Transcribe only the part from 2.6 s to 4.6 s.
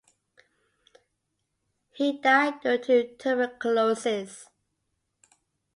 due to tuberculosis.